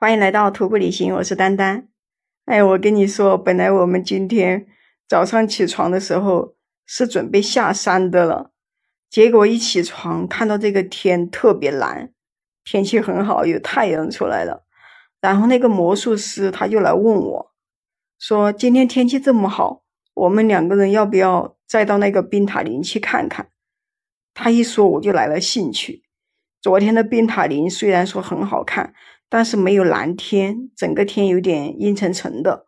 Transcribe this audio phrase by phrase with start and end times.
[0.00, 1.88] 欢迎来到徒步旅行，我是丹丹。
[2.44, 4.64] 哎，我跟你说，本来我们今天
[5.08, 6.54] 早上起床的时候
[6.86, 8.52] 是准备下山的了，
[9.10, 12.12] 结果一起床看到这个天特别蓝，
[12.62, 14.64] 天气很好，有太阳出来了。
[15.20, 17.52] 然后那个魔术师他就来问我，
[18.20, 19.82] 说今天天气这么好，
[20.14, 23.48] 我们两个人要不要再到那个冰塔林去看看？
[24.32, 26.04] 他一说我就来了兴趣。
[26.62, 28.94] 昨天的冰塔林虽然说很好看。
[29.30, 32.66] 但是没有蓝天，整个天有点阴沉沉的。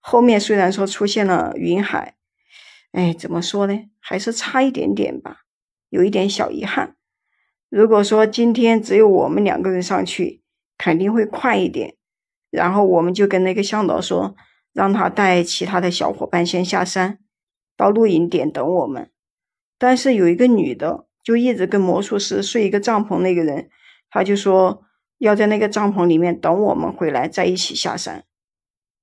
[0.00, 2.16] 后面虽然说出现了云海，
[2.92, 3.78] 哎，怎么说呢？
[4.00, 5.42] 还是差一点点吧，
[5.90, 6.96] 有一点小遗憾。
[7.68, 10.42] 如果说今天只有我们两个人上去，
[10.78, 11.96] 肯定会快一点。
[12.50, 14.34] 然后我们就跟那个向导说，
[14.72, 17.18] 让他带其他的小伙伴先下山，
[17.76, 19.10] 到露营点等我们。
[19.78, 23.68] 但是有一个女的，就一直跟魔术师睡一个帐篷，那个人，
[24.08, 24.84] 他就说。
[25.22, 28.24] 要在那个帐篷里面等我们回来，再一起下山。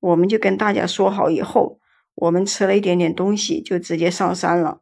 [0.00, 1.78] 我们就跟大家说好以后，
[2.16, 4.80] 我们吃了一点点东西，就直接上山了。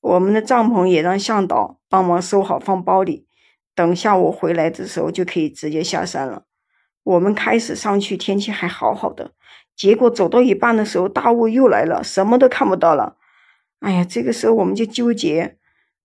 [0.00, 3.26] 我们的帐篷也让向导帮忙收好，放包里。
[3.74, 6.44] 等下午回来的时候，就可以直接下山了。
[7.02, 9.32] 我们开始上去，天气还好好的，
[9.76, 13.18] 结果走到一半的时候，大雾又来了，什么都看不到了。
[13.80, 15.58] 哎呀，这个时候我们就纠结，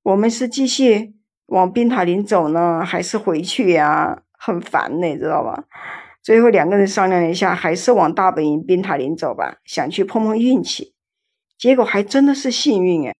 [0.03, 1.14] 我们是继续
[1.45, 4.23] 往冰塔林走呢，还是回去呀？
[4.44, 5.66] 很烦呢，知道吧？
[6.23, 10.95] 最后两个人商量了一下，还是往大本营冰塔林走吧，想去碰碰运气。
[11.59, 13.14] 结果还真的是幸运哎，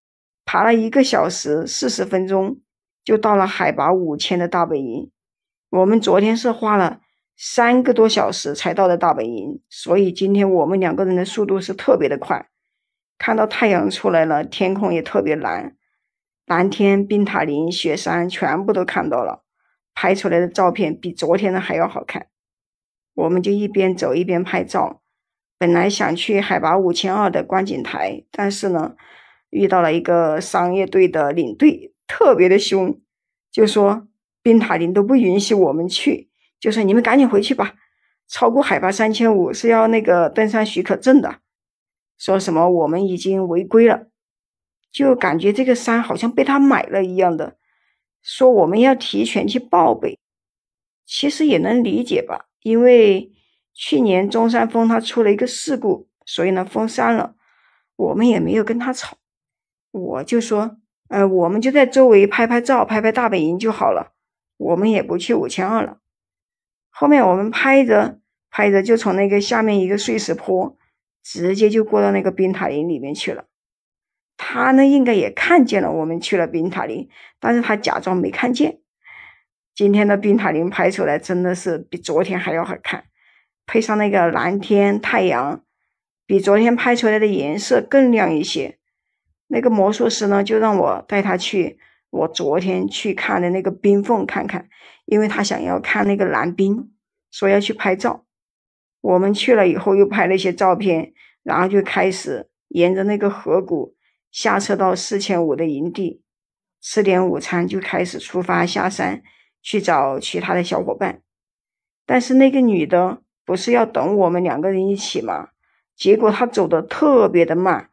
[0.46, 2.60] 爬了一个小时四十分钟，
[3.04, 5.12] 就到了海拔五千的大本营。
[5.70, 7.02] 我们昨天是花了
[7.38, 12.48] 三个多小时才到的大本营，所以今天我们两个人的速度是特别的快。
[13.20, 15.76] 看到太阳出来了，天空也特别蓝，
[16.48, 19.44] 蓝天、冰塔林、雪山全部都看到了。
[19.94, 22.28] 拍出来的照片比昨天的还要好看，
[23.14, 25.02] 我们就一边走一边拍照。
[25.58, 28.96] 本来想去海拔五千二的观景台，但是呢，
[29.52, 33.00] 遇到了一个商业队的领队，特别的凶，
[33.52, 34.08] 就说
[34.42, 37.76] 冰塔林都不允许我们去，就说你们赶紧回去吧，
[38.28, 41.42] 超过海拔三千五是要那个登山许可证的，
[42.18, 44.08] 说什么我们已经违规了，
[44.92, 47.58] 就感觉这个山好像被他买了一样的。
[48.22, 50.20] 说我们要提前去报备，
[51.06, 53.32] 其实也能理解吧，因为
[53.74, 57.36] 去年中山峰它出了一个事故，所以呢封山了，
[57.96, 59.18] 我们也没有跟他吵，
[59.92, 60.78] 我就说，
[61.10, 64.14] 呃，我们就在周围拍拍照，拍拍大本营就好了，
[64.58, 65.98] 我们也不去五千二了。
[66.90, 70.78] 后面我们拍着拍着，就从那个下面一个碎石坡，
[71.24, 73.46] 直接就过到那个冰塔林里面去了。
[74.44, 77.08] 他呢，应该也看见了我们去了冰塔林，
[77.40, 78.80] 但是他假装没看见。
[79.76, 83.04] 今天的冰塔林拍出来真的是比昨天还要好看，
[83.68, 85.64] 配上那个蓝天太阳，
[86.26, 88.80] 比昨天拍出来的颜色更亮一些。
[89.48, 91.78] 那个魔术师呢，就让我带他去
[92.10, 94.68] 我昨天去看的那个冰缝看看，
[95.06, 96.92] 因为他想要看那个蓝冰，
[97.30, 98.26] 说要去拍照。
[99.02, 101.14] 我们去了以后又拍了一些照片，
[101.44, 103.96] 然后就开始沿着那个河谷。
[104.32, 106.22] 下车到四千五的营地，
[106.80, 109.22] 吃点午餐就开始出发下山
[109.62, 111.22] 去找其他的小伙伴。
[112.06, 115.50] 但是那个女的不是要等我们两个人一起吗？
[115.96, 117.90] 结果她走的特别的慢，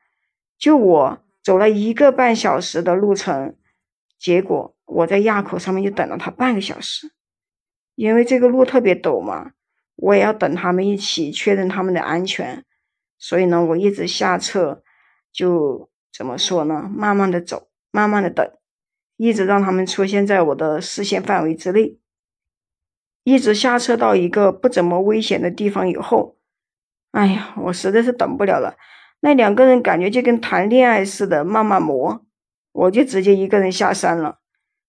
[0.56, 3.56] 就我走了一个半小时的路程，
[4.16, 7.10] 结果我在垭口上面就等了她半个小时，
[7.97, 9.50] 因为这个路特别陡嘛，
[9.97, 12.65] 我也要等他们一起确认他们的安全，
[13.19, 14.84] 所以呢，我一直下车
[15.32, 15.91] 就。
[16.13, 16.91] 怎么说呢？
[16.93, 18.51] 慢慢的走，慢慢的等，
[19.17, 21.99] 一直让他们出现在我的视线范围之内。
[23.25, 26.39] 一直下车到一个不怎么危险的地方以后，
[27.13, 28.77] 哎呀，我实在是等不了了。
[29.21, 32.25] 那两个人感觉就跟谈恋爱似的，慢慢磨。
[32.73, 34.39] 我就直接一个人下山了。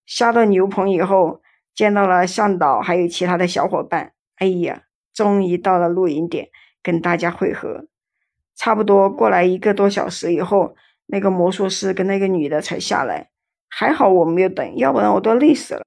[0.06, 1.42] 下到牛棚以后，
[1.74, 4.14] 见到了向导还有其他的小伙伴。
[4.36, 6.48] 哎呀，终于到了露营点，
[6.82, 7.86] 跟大家汇合。
[8.54, 10.74] 差不多过来一个多小时以后。
[11.10, 13.30] 那个魔术师跟那个女的才下来，
[13.68, 15.84] 还好我没有等，要不然我都要累死了。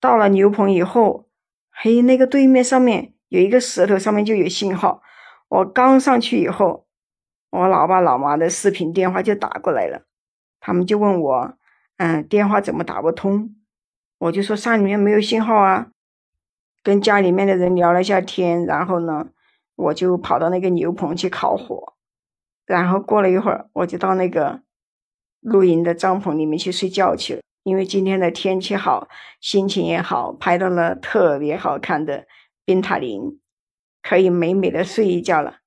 [0.00, 1.28] 到了牛棚以后，
[1.70, 5.02] 嘿，那个对面上面有一个石头，上面就有信号。
[5.48, 6.86] 我刚上去以后，
[7.50, 10.02] 我老爸老妈的视频电话就打过来了，
[10.60, 11.54] 他们就问我，
[11.98, 13.54] 嗯，电话怎么打不通？
[14.18, 15.88] 我就说山里面没有信号啊。
[16.82, 19.28] 跟家里面的人聊了一下天，然后呢，
[19.74, 21.93] 我就跑到那个牛棚去烤火。
[22.66, 24.62] 然后过了一会儿，我就到那个
[25.40, 27.40] 露营的帐篷里面去睡觉去了。
[27.62, 29.08] 因为今天的天气好，
[29.40, 32.26] 心情也好，拍到了特别好看的
[32.64, 33.40] 冰塔林，
[34.02, 35.60] 可以美美的睡一觉了。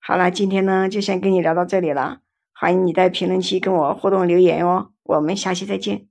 [0.00, 2.20] 好了，今天呢就先跟你聊到这里了，
[2.52, 6.06] 欢迎你在评论区跟我互动留言哦，我们下期再见。